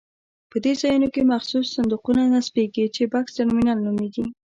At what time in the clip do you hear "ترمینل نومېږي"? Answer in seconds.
3.37-4.25